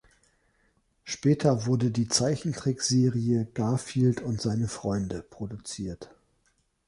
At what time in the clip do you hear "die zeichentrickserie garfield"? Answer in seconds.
1.91-4.21